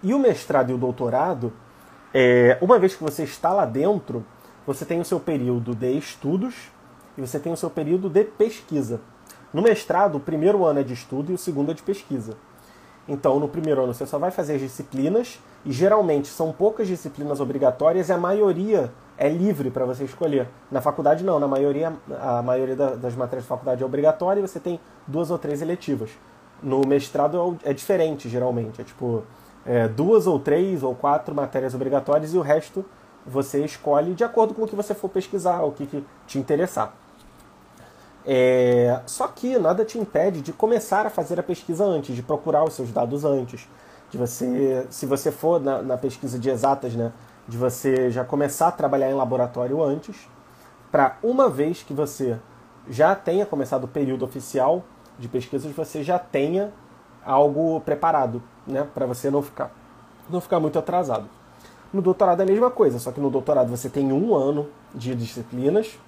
E 0.02 0.14
o 0.14 0.18
mestrado 0.18 0.70
e 0.70 0.74
o 0.74 0.78
doutorado, 0.78 1.52
é, 2.14 2.56
uma 2.62 2.78
vez 2.78 2.94
que 2.94 3.02
você 3.02 3.24
está 3.24 3.52
lá 3.52 3.66
dentro, 3.66 4.24
você 4.66 4.86
tem 4.86 4.98
o 4.98 5.04
seu 5.04 5.20
período 5.20 5.74
de 5.74 5.98
estudos 5.98 6.70
e 7.16 7.20
você 7.20 7.38
tem 7.38 7.52
o 7.52 7.56
seu 7.56 7.70
período 7.70 8.08
de 8.08 8.24
pesquisa. 8.24 9.00
No 9.52 9.62
mestrado, 9.62 10.16
o 10.16 10.20
primeiro 10.20 10.64
ano 10.64 10.80
é 10.80 10.82
de 10.82 10.94
estudo 10.94 11.32
e 11.32 11.34
o 11.34 11.38
segundo 11.38 11.70
é 11.70 11.74
de 11.74 11.82
pesquisa. 11.82 12.36
Então, 13.08 13.40
no 13.40 13.48
primeiro 13.48 13.82
ano 13.82 13.92
você 13.92 14.06
só 14.06 14.18
vai 14.18 14.30
fazer 14.30 14.54
as 14.54 14.60
disciplinas 14.60 15.40
e 15.64 15.72
geralmente 15.72 16.28
são 16.28 16.52
poucas 16.52 16.86
disciplinas 16.86 17.40
obrigatórias 17.40 18.08
e 18.08 18.12
a 18.12 18.18
maioria 18.18 18.92
é 19.18 19.28
livre 19.28 19.70
para 19.70 19.84
você 19.84 20.04
escolher. 20.04 20.48
Na 20.70 20.80
faculdade 20.80 21.24
não, 21.24 21.40
na 21.40 21.48
maioria 21.48 21.92
a 22.20 22.40
maioria 22.40 22.76
das 22.76 23.14
matérias 23.16 23.44
da 23.44 23.48
faculdade 23.48 23.82
é 23.82 23.86
obrigatória 23.86 24.40
e 24.40 24.46
você 24.46 24.60
tem 24.60 24.78
duas 25.06 25.30
ou 25.30 25.38
três 25.38 25.60
eletivas. 25.60 26.10
No 26.62 26.82
mestrado 26.86 27.58
é, 27.64 27.70
é 27.70 27.72
diferente, 27.72 28.28
geralmente, 28.28 28.80
é 28.80 28.84
tipo 28.84 29.24
é, 29.66 29.88
duas 29.88 30.26
ou 30.26 30.38
três 30.38 30.82
ou 30.82 30.94
quatro 30.94 31.34
matérias 31.34 31.74
obrigatórias 31.74 32.32
e 32.32 32.38
o 32.38 32.42
resto 32.42 32.84
você 33.26 33.64
escolhe 33.64 34.14
de 34.14 34.24
acordo 34.24 34.54
com 34.54 34.62
o 34.62 34.68
que 34.68 34.76
você 34.76 34.94
for 34.94 35.08
pesquisar, 35.08 35.62
o 35.62 35.72
que, 35.72 35.86
que 35.86 36.04
te 36.26 36.38
interessar. 36.38 36.94
É, 38.26 39.00
só 39.06 39.26
que 39.28 39.58
nada 39.58 39.84
te 39.84 39.98
impede 39.98 40.42
de 40.42 40.52
começar 40.52 41.06
a 41.06 41.10
fazer 41.10 41.40
a 41.40 41.42
pesquisa 41.42 41.84
antes, 41.84 42.14
de 42.14 42.22
procurar 42.22 42.64
os 42.64 42.74
seus 42.74 42.92
dados 42.92 43.24
antes, 43.24 43.66
de 44.10 44.18
você, 44.18 44.86
se 44.90 45.06
você 45.06 45.30
for 45.30 45.60
na, 45.60 45.82
na 45.82 45.96
pesquisa 45.96 46.38
de 46.38 46.50
exatas, 46.50 46.94
né, 46.94 47.12
de 47.48 47.56
você 47.56 48.10
já 48.10 48.24
começar 48.24 48.68
a 48.68 48.72
trabalhar 48.72 49.10
em 49.10 49.14
laboratório 49.14 49.82
antes, 49.82 50.28
para 50.90 51.16
uma 51.22 51.48
vez 51.48 51.82
que 51.82 51.94
você 51.94 52.38
já 52.88 53.14
tenha 53.14 53.46
começado 53.46 53.84
o 53.84 53.88
período 53.88 54.24
oficial 54.24 54.84
de 55.18 55.28
pesquisas, 55.28 55.72
você 55.72 56.02
já 56.02 56.18
tenha 56.18 56.72
algo 57.24 57.80
preparado, 57.80 58.42
né, 58.66 58.86
para 58.94 59.06
você 59.06 59.30
não 59.30 59.42
ficar, 59.42 59.70
não 60.28 60.40
ficar 60.40 60.60
muito 60.60 60.78
atrasado. 60.78 61.28
No 61.92 62.02
doutorado 62.02 62.40
é 62.40 62.42
a 62.42 62.46
mesma 62.46 62.70
coisa, 62.70 62.98
só 62.98 63.10
que 63.10 63.20
no 63.20 63.30
doutorado 63.30 63.68
você 63.68 63.88
tem 63.88 64.12
um 64.12 64.34
ano 64.34 64.68
de 64.94 65.14
disciplinas 65.14 65.98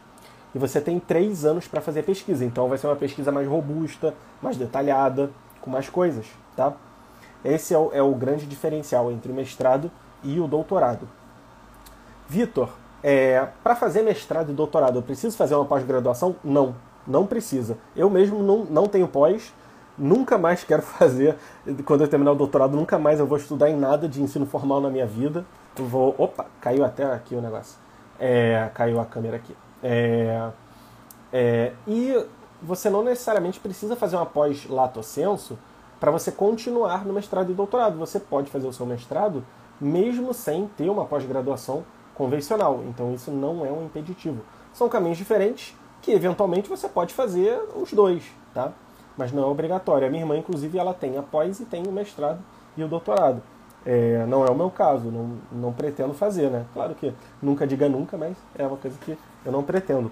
e 0.54 0.58
você 0.58 0.80
tem 0.80 0.98
três 0.98 1.44
anos 1.44 1.66
para 1.66 1.80
fazer 1.80 2.00
a 2.00 2.02
pesquisa. 2.02 2.44
Então 2.44 2.68
vai 2.68 2.78
ser 2.78 2.86
uma 2.86 2.96
pesquisa 2.96 3.32
mais 3.32 3.48
robusta, 3.48 4.14
mais 4.40 4.56
detalhada, 4.56 5.30
com 5.60 5.70
mais 5.70 5.88
coisas, 5.88 6.26
tá? 6.56 6.72
Esse 7.44 7.74
é 7.74 7.78
o, 7.78 7.90
é 7.92 8.02
o 8.02 8.14
grande 8.14 8.46
diferencial 8.46 9.10
entre 9.10 9.32
o 9.32 9.34
mestrado 9.34 9.90
e 10.22 10.38
o 10.38 10.46
doutorado. 10.46 11.08
Vitor, 12.28 12.70
é, 13.02 13.48
para 13.62 13.74
fazer 13.74 14.02
mestrado 14.02 14.50
e 14.50 14.54
doutorado, 14.54 14.98
eu 14.98 15.02
preciso 15.02 15.36
fazer 15.36 15.54
uma 15.54 15.64
pós-graduação? 15.64 16.36
Não, 16.44 16.74
não 17.06 17.26
precisa. 17.26 17.76
Eu 17.96 18.08
mesmo 18.08 18.42
não, 18.42 18.64
não 18.64 18.86
tenho 18.86 19.08
pós, 19.08 19.52
nunca 19.98 20.38
mais 20.38 20.62
quero 20.62 20.82
fazer. 20.82 21.36
Quando 21.84 22.02
eu 22.02 22.08
terminar 22.08 22.32
o 22.32 22.36
doutorado, 22.36 22.76
nunca 22.76 22.98
mais 22.98 23.18
eu 23.18 23.26
vou 23.26 23.38
estudar 23.38 23.70
em 23.70 23.76
nada 23.76 24.08
de 24.08 24.22
ensino 24.22 24.46
formal 24.46 24.80
na 24.80 24.90
minha 24.90 25.06
vida. 25.06 25.44
Eu 25.76 25.86
vou. 25.86 26.14
Opa, 26.16 26.46
caiu 26.60 26.84
até 26.84 27.04
aqui 27.04 27.34
o 27.34 27.40
negócio. 27.40 27.76
É, 28.20 28.70
caiu 28.74 29.00
a 29.00 29.04
câmera 29.04 29.36
aqui. 29.36 29.54
É, 29.82 30.50
é, 31.32 31.72
e 31.86 32.24
você 32.62 32.88
não 32.88 33.02
necessariamente 33.02 33.58
precisa 33.58 33.96
fazer 33.96 34.16
uma 34.16 34.26
pós-lato 34.26 35.02
senso 35.02 35.58
para 35.98 36.10
você 36.10 36.30
continuar 36.30 37.04
no 37.04 37.12
mestrado 37.12 37.50
e 37.50 37.54
doutorado. 37.54 37.98
Você 37.98 38.20
pode 38.20 38.50
fazer 38.50 38.66
o 38.66 38.72
seu 38.72 38.86
mestrado 38.86 39.44
mesmo 39.80 40.32
sem 40.32 40.66
ter 40.76 40.88
uma 40.88 41.04
pós-graduação 41.04 41.84
convencional. 42.14 42.82
Então 42.88 43.12
isso 43.12 43.30
não 43.30 43.66
é 43.66 43.70
um 43.70 43.84
impeditivo. 43.84 44.42
São 44.72 44.88
caminhos 44.88 45.18
diferentes 45.18 45.74
que 46.00 46.12
eventualmente 46.12 46.68
você 46.68 46.88
pode 46.88 47.14
fazer 47.14 47.60
os 47.76 47.92
dois, 47.92 48.24
tá? 48.52 48.72
Mas 49.16 49.32
não 49.32 49.42
é 49.42 49.46
obrigatório. 49.46 50.06
A 50.06 50.10
minha 50.10 50.22
irmã, 50.22 50.36
inclusive, 50.36 50.78
ela 50.78 50.94
tem 50.94 51.16
a 51.16 51.22
pós 51.22 51.60
e 51.60 51.64
tem 51.64 51.86
o 51.86 51.92
mestrado 51.92 52.40
e 52.76 52.82
o 52.82 52.88
doutorado. 52.88 53.42
É, 53.84 54.24
não 54.26 54.44
é 54.44 54.50
o 54.50 54.54
meu 54.54 54.70
caso, 54.70 55.10
não, 55.10 55.38
não 55.50 55.72
pretendo 55.72 56.14
fazer, 56.14 56.50
né? 56.50 56.64
Claro 56.72 56.94
que 56.94 57.12
nunca 57.40 57.66
diga 57.66 57.88
nunca, 57.88 58.16
mas 58.16 58.36
é 58.56 58.66
uma 58.66 58.76
coisa 58.76 58.96
que 58.98 59.18
eu 59.44 59.52
não 59.52 59.62
pretendo. 59.62 60.10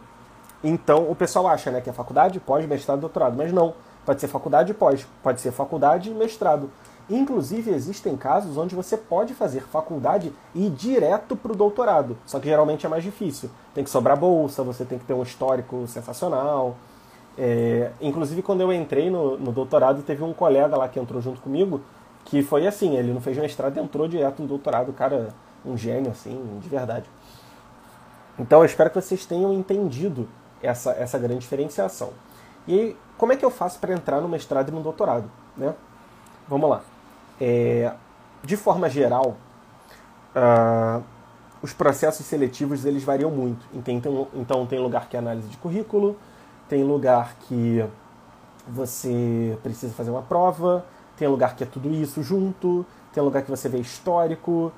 Então 0.63 1.11
o 1.11 1.15
pessoal 1.15 1.49
acha 1.49 1.71
né, 1.71 1.81
que 1.81 1.89
é 1.89 1.93
faculdade, 1.93 2.41
pós, 2.41 2.67
mestrado, 2.67 3.01
doutorado, 3.01 3.37
mas 3.37 3.53
não. 3.53 3.75
Pode 4.05 4.21
ser 4.21 4.29
faculdade 4.29 4.73
e 4.73 4.75
pós, 4.75 5.07
pode 5.23 5.41
ser 5.41 5.53
faculdade 5.53 6.11
e 6.11 6.15
mestrado. 6.15 6.71
Inclusive, 7.09 7.73
existem 7.73 8.17
casos 8.17 8.57
onde 8.57 8.75
você 8.75 8.97
pode 8.97 9.35
fazer 9.35 9.63
faculdade 9.63 10.33
e 10.55 10.67
ir 10.67 10.71
direto 10.71 11.35
para 11.35 11.53
o 11.53 11.57
doutorado, 11.57 12.17
só 12.25 12.39
que 12.39 12.49
geralmente 12.49 12.87
é 12.87 12.89
mais 12.89 13.03
difícil. 13.03 13.51
Tem 13.75 13.83
que 13.83 13.91
sobrar 13.91 14.17
bolsa, 14.17 14.63
você 14.63 14.85
tem 14.85 14.97
que 14.97 15.05
ter 15.05 15.13
um 15.13 15.23
histórico 15.23 15.87
sensacional. 15.89 16.77
É, 17.37 17.91
inclusive, 18.01 18.43
quando 18.43 18.61
eu 18.61 18.73
entrei 18.73 19.11
no, 19.11 19.37
no, 19.37 19.51
doutorado, 19.51 20.03
teve 20.03 20.23
um 20.23 20.33
colega 20.33 20.77
lá 20.77 20.89
que 20.89 21.01
entrou 21.01 21.21
junto 21.21 21.41
comigo, 21.41 21.81
que 22.25 22.43
foi 22.43 22.67
assim: 22.67 22.97
ele 22.97 23.13
não 23.13 23.21
fez 23.21 23.37
mestrado 23.37 23.77
entrou 23.79 24.07
direto 24.07 24.41
no 24.41 24.47
doutorado. 24.47 24.93
Cara, 24.93 25.31
um 25.67 25.77
gênio, 25.77 26.13
assim, 26.13 26.59
de 26.61 26.69
verdade. 26.69 27.11
Então, 28.41 28.61
eu 28.61 28.65
espero 28.65 28.89
que 28.89 29.01
vocês 29.01 29.27
tenham 29.27 29.53
entendido 29.53 30.27
essa, 30.63 30.93
essa 30.93 31.19
grande 31.19 31.41
diferenciação. 31.41 32.11
E 32.67 32.97
como 33.19 33.33
é 33.33 33.37
que 33.37 33.45
eu 33.45 33.51
faço 33.51 33.79
para 33.79 33.93
entrar 33.93 34.21
no 34.21 34.29
mestrado 34.29 34.71
e 34.71 34.73
no 34.73 34.83
doutorado? 34.83 35.31
Né? 35.57 35.75
Vamos 36.49 36.71
lá. 36.71 36.81
É, 37.39 37.93
de 38.43 38.57
forma 38.57 38.89
geral, 38.89 39.37
uh, 40.35 41.03
os 41.63 41.73
processos 41.75 42.25
seletivos 42.25 42.87
eles 42.87 43.05
variam 43.05 43.31
muito. 43.31 43.67
Então, 43.75 44.29
então 44.35 44.67
tem 44.67 44.79
lugar 44.79 45.09
que 45.09 45.17
é 45.17 45.19
análise 45.19 45.49
de 45.49 45.57
currículo, 45.59 46.17
tem 46.69 46.83
lugar 46.83 47.37
que 47.41 47.85
você 48.67 49.59
precisa 49.63 49.93
fazer 49.93 50.11
uma 50.11 50.23
prova, 50.23 50.85
tem 51.17 51.29
lugar 51.29 51.55
que 51.57 51.63
é 51.63 51.67
tudo 51.67 51.91
isso 51.91 52.23
junto, 52.23 52.87
tem 53.13 53.23
lugar 53.23 53.43
que 53.43 53.51
você 53.51 53.69
vê 53.69 53.79
histórico. 53.79 54.73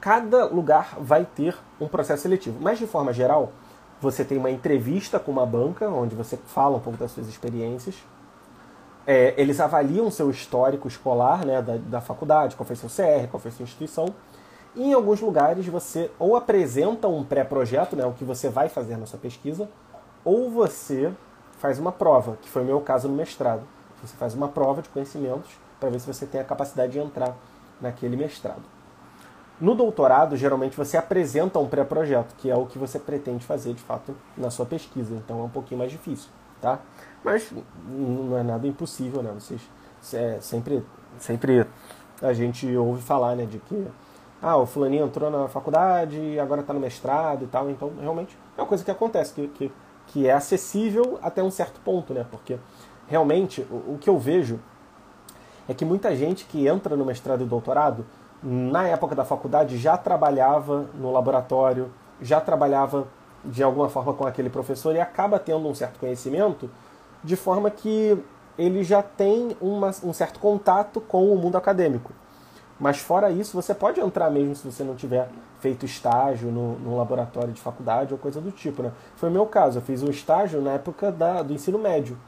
Cada 0.00 0.46
lugar 0.46 0.96
vai 0.98 1.24
ter 1.24 1.56
um 1.80 1.88
processo 1.88 2.22
seletivo. 2.22 2.58
Mas 2.60 2.78
de 2.78 2.86
forma 2.86 3.12
geral, 3.12 3.52
você 4.00 4.24
tem 4.24 4.38
uma 4.38 4.50
entrevista 4.50 5.18
com 5.18 5.32
uma 5.32 5.46
banca, 5.46 5.88
onde 5.88 6.14
você 6.14 6.36
fala 6.36 6.76
um 6.76 6.80
pouco 6.80 6.98
das 6.98 7.10
suas 7.10 7.28
experiências 7.28 7.96
é, 9.06 9.34
eles 9.36 9.60
avaliam 9.60 10.10
seu 10.10 10.28
histórico 10.30 10.88
escolar 10.88 11.46
né, 11.46 11.62
da, 11.62 11.76
da 11.76 12.00
faculdade, 12.00 12.56
qual 12.56 12.66
foi 12.66 12.74
seu 12.74 12.88
CR, 12.88 13.28
qual 13.30 13.40
foi 13.40 13.52
sua 13.52 13.62
instituição. 13.62 14.06
E 14.74 14.82
em 14.82 14.92
alguns 14.92 15.20
lugares 15.20 15.66
você 15.66 16.10
ou 16.18 16.34
apresenta 16.34 17.06
um 17.06 17.24
pré-projeto, 17.24 17.94
né, 17.94 18.04
o 18.04 18.12
que 18.12 18.24
você 18.24 18.48
vai 18.48 18.68
fazer 18.68 18.96
na 18.96 19.06
sua 19.06 19.18
pesquisa, 19.18 19.68
ou 20.24 20.50
você 20.50 21.12
faz 21.58 21.78
uma 21.78 21.92
prova, 21.92 22.36
que 22.42 22.48
foi 22.48 22.62
o 22.62 22.64
meu 22.64 22.80
caso 22.80 23.08
no 23.08 23.14
mestrado. 23.14 23.62
Você 24.02 24.16
faz 24.16 24.34
uma 24.34 24.48
prova 24.48 24.82
de 24.82 24.88
conhecimentos 24.88 25.50
para 25.78 25.88
ver 25.88 26.00
se 26.00 26.06
você 26.06 26.26
tem 26.26 26.40
a 26.40 26.44
capacidade 26.44 26.92
de 26.92 26.98
entrar 26.98 27.34
naquele 27.80 28.16
mestrado. 28.16 28.62
No 29.60 29.74
doutorado, 29.74 30.36
geralmente 30.36 30.76
você 30.76 30.96
apresenta 30.98 31.58
um 31.58 31.66
pré-projeto, 31.66 32.34
que 32.36 32.50
é 32.50 32.56
o 32.56 32.66
que 32.66 32.78
você 32.78 32.98
pretende 32.98 33.44
fazer 33.44 33.72
de 33.72 33.82
fato 33.82 34.14
na 34.36 34.50
sua 34.50 34.66
pesquisa, 34.66 35.14
então 35.14 35.40
é 35.40 35.44
um 35.44 35.48
pouquinho 35.48 35.78
mais 35.78 35.90
difícil, 35.90 36.28
tá? 36.60 36.78
Mas 37.24 37.50
não 37.88 38.36
é 38.36 38.42
nada 38.42 38.66
impossível, 38.66 39.22
né? 39.22 39.32
Vocês 39.32 39.62
é, 40.12 40.38
sempre, 40.40 40.84
sempre 41.18 41.66
a 42.20 42.32
gente 42.34 42.76
ouve 42.76 43.00
falar, 43.02 43.34
né, 43.34 43.46
de 43.46 43.58
que 43.58 43.86
ah, 44.42 44.56
o 44.58 44.66
fulaninho 44.66 45.06
entrou 45.06 45.30
na 45.30 45.48
faculdade 45.48 46.38
agora 46.38 46.60
está 46.60 46.74
no 46.74 46.80
mestrado 46.80 47.44
e 47.44 47.46
tal. 47.46 47.70
Então, 47.70 47.90
realmente 47.98 48.36
é 48.56 48.60
uma 48.60 48.66
coisa 48.66 48.84
que 48.84 48.90
acontece, 48.90 49.32
que, 49.32 49.48
que, 49.48 49.72
que 50.08 50.26
é 50.26 50.32
acessível 50.32 51.18
até 51.22 51.42
um 51.42 51.50
certo 51.50 51.80
ponto, 51.80 52.12
né? 52.12 52.26
Porque 52.30 52.58
realmente 53.08 53.62
o, 53.70 53.94
o 53.94 53.98
que 53.98 54.10
eu 54.10 54.18
vejo 54.18 54.60
é 55.68 55.74
que 55.74 55.84
muita 55.84 56.14
gente 56.14 56.44
que 56.44 56.68
entra 56.68 56.94
no 56.96 57.04
mestrado 57.04 57.42
e 57.42 57.46
doutorado, 57.46 58.04
na 58.42 58.86
época 58.86 59.14
da 59.14 59.24
faculdade, 59.24 59.76
já 59.78 59.96
trabalhava 59.96 60.86
no 60.94 61.12
laboratório, 61.12 61.90
já 62.20 62.40
trabalhava 62.40 63.06
de 63.44 63.62
alguma 63.62 63.88
forma 63.88 64.12
com 64.12 64.26
aquele 64.26 64.50
professor 64.50 64.94
e 64.94 65.00
acaba 65.00 65.38
tendo 65.38 65.68
um 65.68 65.74
certo 65.74 65.98
conhecimento 65.98 66.70
de 67.22 67.36
forma 67.36 67.70
que 67.70 68.18
ele 68.58 68.82
já 68.82 69.02
tem 69.02 69.56
uma, 69.60 69.90
um 70.02 70.12
certo 70.12 70.40
contato 70.40 71.00
com 71.00 71.32
o 71.32 71.36
mundo 71.36 71.56
acadêmico. 71.56 72.12
Mas 72.78 72.98
fora 72.98 73.30
isso, 73.30 73.54
você 73.54 73.74
pode 73.74 74.00
entrar 74.00 74.30
mesmo 74.30 74.54
se 74.54 74.70
você 74.70 74.84
não 74.84 74.94
tiver 74.94 75.28
feito 75.60 75.86
estágio 75.86 76.50
no, 76.50 76.78
no 76.78 76.96
laboratório 76.96 77.52
de 77.52 77.60
faculdade 77.60 78.12
ou 78.12 78.18
coisa 78.18 78.40
do 78.40 78.50
tipo. 78.50 78.82
Né? 78.82 78.92
Foi 79.16 79.30
o 79.30 79.32
meu 79.32 79.46
caso, 79.46 79.78
eu 79.78 79.82
fiz 79.82 80.02
um 80.02 80.10
estágio 80.10 80.60
na 80.60 80.72
época 80.72 81.10
da, 81.10 81.42
do 81.42 81.54
ensino 81.54 81.78
médio. 81.78 82.18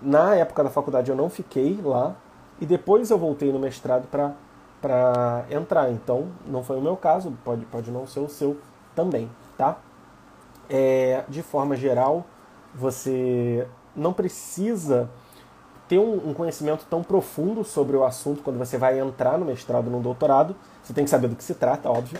Na 0.00 0.34
época 0.34 0.64
da 0.64 0.70
faculdade 0.70 1.10
eu 1.10 1.16
não 1.16 1.28
fiquei 1.28 1.78
lá 1.82 2.14
e 2.60 2.66
depois 2.66 3.10
eu 3.10 3.18
voltei 3.18 3.52
no 3.52 3.58
mestrado 3.58 4.08
para 4.08 4.32
entrar. 5.50 5.90
Então 5.90 6.28
não 6.46 6.62
foi 6.62 6.78
o 6.78 6.80
meu 6.80 6.96
caso, 6.96 7.32
pode, 7.44 7.64
pode 7.66 7.90
não 7.90 8.06
ser 8.06 8.20
o 8.20 8.28
seu 8.28 8.58
também. 8.94 9.30
Tá? 9.56 9.78
É, 10.68 11.24
de 11.28 11.42
forma 11.42 11.76
geral, 11.76 12.24
você 12.74 13.66
não 13.94 14.12
precisa 14.12 15.10
ter 15.88 15.98
um, 15.98 16.30
um, 16.30 16.34
conhecimento 16.34 16.86
tão 16.88 17.02
profundo 17.02 17.64
sobre 17.64 17.96
o 17.96 18.04
assunto 18.04 18.42
quando 18.42 18.58
você 18.58 18.78
vai 18.78 18.98
entrar 18.98 19.38
no 19.38 19.44
mestrado, 19.44 19.90
no 19.90 20.00
doutorado. 20.00 20.56
Você 20.82 20.92
tem 20.92 21.04
que 21.04 21.10
saber 21.10 21.28
do 21.28 21.36
que 21.36 21.44
se 21.44 21.54
trata, 21.54 21.90
óbvio. 21.90 22.18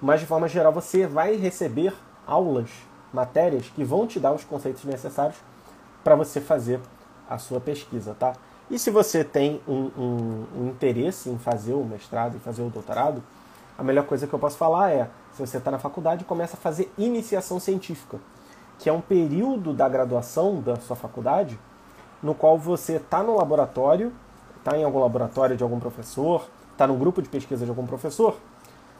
Mas 0.00 0.20
de 0.20 0.26
forma 0.26 0.46
geral, 0.48 0.72
você 0.72 1.06
vai 1.06 1.36
receber 1.36 1.94
aulas, 2.26 2.68
matérias 3.12 3.70
que 3.74 3.82
vão 3.82 4.06
te 4.06 4.20
dar 4.20 4.32
os 4.32 4.44
conceitos 4.44 4.84
necessários 4.84 5.36
para 6.02 6.14
você 6.14 6.40
fazer 6.40 6.80
a 7.28 7.38
sua 7.38 7.60
pesquisa, 7.60 8.14
tá? 8.18 8.34
E 8.70 8.78
se 8.78 8.90
você 8.90 9.22
tem 9.22 9.60
um, 9.68 9.90
um, 9.96 10.46
um 10.56 10.68
interesse 10.68 11.28
em 11.28 11.38
fazer 11.38 11.74
o 11.74 11.84
mestrado 11.84 12.36
e 12.36 12.40
fazer 12.40 12.62
o 12.62 12.70
doutorado, 12.70 13.22
a 13.76 13.82
melhor 13.82 14.06
coisa 14.06 14.26
que 14.26 14.32
eu 14.32 14.38
posso 14.38 14.56
falar 14.56 14.90
é, 14.90 15.10
se 15.32 15.46
você 15.46 15.58
está 15.58 15.70
na 15.70 15.78
faculdade, 15.78 16.24
começa 16.24 16.56
a 16.56 16.60
fazer 16.60 16.92
iniciação 16.96 17.60
científica 17.60 18.18
que 18.78 18.88
é 18.88 18.92
um 18.92 19.00
período 19.00 19.72
da 19.72 19.88
graduação 19.88 20.60
da 20.60 20.76
sua 20.76 20.96
faculdade, 20.96 21.58
no 22.22 22.34
qual 22.34 22.58
você 22.58 22.94
está 22.94 23.22
no 23.22 23.36
laboratório, 23.36 24.12
está 24.58 24.76
em 24.76 24.84
algum 24.84 25.00
laboratório 25.00 25.56
de 25.56 25.62
algum 25.62 25.78
professor, 25.78 26.48
está 26.72 26.86
no 26.86 26.96
grupo 26.96 27.22
de 27.22 27.28
pesquisa 27.28 27.64
de 27.64 27.70
algum 27.70 27.86
professor, 27.86 28.36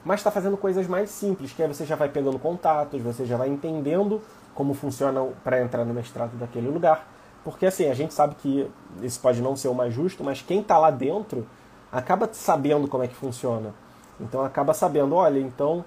mas 0.05 0.21
está 0.21 0.31
fazendo 0.31 0.57
coisas 0.57 0.87
mais 0.87 1.11
simples, 1.11 1.53
que 1.53 1.63
aí 1.63 1.69
você 1.69 1.85
já 1.85 1.97
vai 1.97 2.09
pegando 2.09 2.39
contatos, 2.39 3.01
você 3.01 3.25
já 3.25 3.37
vai 3.37 3.49
entendendo 3.49 4.21
como 4.55 4.75
funciona 4.75 5.23
para 5.43 5.61
entrar 5.61 5.85
no 5.85 5.95
mestrado 5.95 6.37
daquele 6.39 6.69
lugar. 6.69 7.07
Porque 7.45 7.67
assim, 7.67 7.91
a 7.91 7.95
gente 7.95 8.15
sabe 8.15 8.35
que 8.37 8.71
isso 9.03 9.21
pode 9.21 9.43
não 9.43 9.55
ser 9.55 9.69
o 9.69 9.75
mais 9.75 9.93
justo, 9.93 10.25
mas 10.25 10.41
quem 10.41 10.61
está 10.61 10.79
lá 10.79 10.91
dentro 10.91 11.47
acaba 11.93 12.29
sabendo 12.33 12.89
como 12.89 13.05
é 13.05 13.09
que 13.09 13.15
funciona. 13.15 13.75
Então 14.19 14.45
acaba 14.45 14.73
sabendo, 14.73 15.15
olha, 15.15 15.39
então 15.39 15.85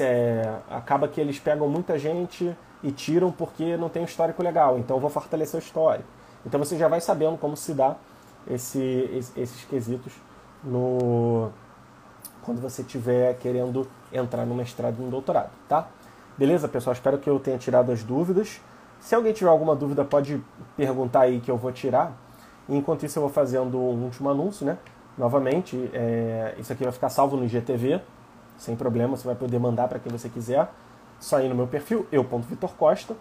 é, 0.00 0.58
acaba 0.70 1.06
que 1.06 1.20
eles 1.20 1.38
pegam 1.38 1.68
muita 1.68 1.98
gente 1.98 2.56
e 2.82 2.90
tiram 2.90 3.30
porque 3.30 3.76
não 3.76 3.88
tem 3.88 4.02
um 4.02 4.04
histórico 4.04 4.42
legal, 4.42 4.78
então 4.78 4.98
vou 4.98 5.10
fortalecer 5.10 5.60
o 5.60 5.62
histórico. 5.62 6.08
Então 6.46 6.58
você 6.58 6.76
já 6.76 6.88
vai 6.88 7.00
sabendo 7.00 7.36
como 7.38 7.56
se 7.56 7.74
dá 7.74 7.96
esse, 8.48 9.24
esses 9.36 9.64
quesitos 9.64 10.12
no 10.62 11.50
quando 12.42 12.60
você 12.60 12.82
estiver 12.82 13.34
querendo 13.38 13.88
entrar 14.12 14.44
no 14.44 14.54
mestrado 14.54 14.96
e 14.98 15.02
no 15.02 15.10
doutorado, 15.10 15.50
tá? 15.66 15.88
Beleza, 16.36 16.68
pessoal? 16.68 16.92
Espero 16.92 17.18
que 17.18 17.28
eu 17.28 17.40
tenha 17.40 17.56
tirado 17.56 17.90
as 17.90 18.02
dúvidas. 18.02 18.60
Se 19.04 19.14
alguém 19.14 19.34
tiver 19.34 19.50
alguma 19.50 19.76
dúvida, 19.76 20.02
pode 20.02 20.42
perguntar 20.78 21.20
aí 21.20 21.38
que 21.38 21.50
eu 21.50 21.58
vou 21.58 21.70
tirar. 21.70 22.16
Enquanto 22.66 23.04
isso, 23.04 23.18
eu 23.18 23.20
vou 23.20 23.30
fazendo 23.30 23.76
um 23.76 24.04
último 24.04 24.30
anúncio, 24.30 24.64
né? 24.64 24.78
Novamente, 25.18 25.90
é, 25.92 26.54
isso 26.58 26.72
aqui 26.72 26.84
vai 26.84 26.90
ficar 26.90 27.10
salvo 27.10 27.36
no 27.36 27.44
IGTV, 27.44 28.00
sem 28.56 28.74
problema, 28.74 29.14
você 29.14 29.26
vai 29.26 29.34
poder 29.34 29.58
mandar 29.58 29.88
para 29.88 29.98
quem 29.98 30.10
você 30.10 30.30
quiser 30.30 30.70
só 31.20 31.38
ir 31.38 31.50
no 31.50 31.54
meu 31.54 31.66
perfil, 31.66 32.06
eu.vitorcosta, 32.10 33.14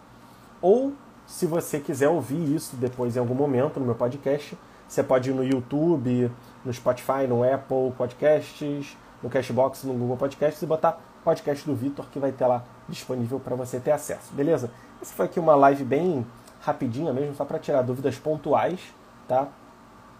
ou 0.61 0.93
se 1.27 1.45
você 1.45 1.81
quiser 1.81 2.07
ouvir 2.07 2.55
isso 2.55 2.77
depois 2.77 3.17
em 3.17 3.19
algum 3.19 3.35
momento 3.35 3.77
no 3.77 3.85
meu 3.85 3.95
podcast, 3.95 4.57
você 4.87 5.03
pode 5.03 5.31
ir 5.31 5.33
no 5.33 5.43
YouTube, 5.43 6.31
no 6.63 6.73
Spotify, 6.73 7.27
no 7.27 7.43
Apple 7.43 7.91
Podcasts, 7.97 8.97
no 9.21 9.29
Cashbox, 9.29 9.83
no 9.83 9.93
Google 9.95 10.15
Podcasts 10.15 10.61
e 10.61 10.65
botar 10.65 10.97
podcast 11.25 11.65
do 11.65 11.75
Vitor 11.75 12.05
que 12.09 12.19
vai 12.19 12.31
ter 12.31 12.47
lá 12.47 12.63
disponível 12.87 13.39
para 13.39 13.55
você 13.55 13.79
ter 13.79 13.91
acesso, 13.91 14.33
beleza? 14.33 14.71
Essa 15.01 15.13
foi 15.13 15.25
aqui 15.25 15.39
uma 15.39 15.55
live 15.55 15.83
bem 15.83 16.25
rapidinha 16.61 17.11
mesmo, 17.11 17.35
só 17.35 17.43
para 17.43 17.59
tirar 17.59 17.81
dúvidas 17.81 18.17
pontuais, 18.17 18.79
tá? 19.27 19.47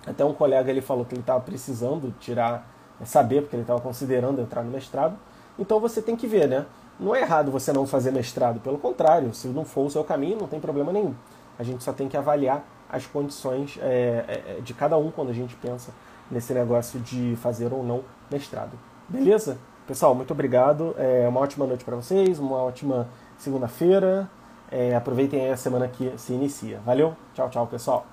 Até 0.05 0.25
um 0.25 0.33
colega 0.33 0.69
ele 0.69 0.81
falou 0.81 1.05
que 1.05 1.13
ele 1.13 1.21
estava 1.21 1.39
precisando 1.39 2.13
tirar, 2.19 2.67
saber, 3.05 3.41
porque 3.41 3.55
ele 3.55 3.63
estava 3.63 3.79
considerando 3.79 4.41
entrar 4.41 4.63
no 4.63 4.71
mestrado. 4.71 5.17
Então 5.57 5.79
você 5.79 6.01
tem 6.01 6.15
que 6.15 6.27
ver, 6.27 6.47
né? 6.47 6.65
Não 6.99 7.15
é 7.15 7.21
errado 7.21 7.51
você 7.51 7.71
não 7.71 7.87
fazer 7.87 8.11
mestrado, 8.11 8.59
pelo 8.59 8.77
contrário, 8.77 9.33
se 9.33 9.47
não 9.47 9.65
for 9.65 9.85
o 9.85 9.89
seu 9.89 10.03
caminho, 10.03 10.37
não 10.37 10.47
tem 10.47 10.59
problema 10.59 10.91
nenhum. 10.91 11.15
A 11.57 11.63
gente 11.63 11.83
só 11.83 11.93
tem 11.93 12.07
que 12.07 12.17
avaliar 12.17 12.63
as 12.89 13.05
condições 13.05 13.79
é, 13.81 14.25
é, 14.27 14.57
é, 14.57 14.61
de 14.61 14.73
cada 14.73 14.97
um 14.97 15.09
quando 15.09 15.29
a 15.29 15.33
gente 15.33 15.55
pensa 15.55 15.91
nesse 16.29 16.53
negócio 16.53 16.99
de 16.99 17.35
fazer 17.37 17.73
ou 17.73 17.83
não 17.83 18.03
mestrado. 18.29 18.77
Beleza? 19.09 19.57
Pessoal, 19.85 20.15
muito 20.15 20.31
obrigado. 20.31 20.95
É 20.97 21.27
uma 21.27 21.41
ótima 21.41 21.65
noite 21.67 21.83
para 21.83 21.95
vocês, 21.95 22.39
uma 22.39 22.57
ótima 22.63 23.07
segunda-feira. 23.37 24.29
É, 24.71 24.95
aproveitem 24.95 25.49
a 25.51 25.57
semana 25.57 25.87
que 25.87 26.13
se 26.17 26.33
inicia. 26.33 26.79
Valeu, 26.85 27.15
tchau, 27.33 27.49
tchau, 27.49 27.67
pessoal. 27.67 28.05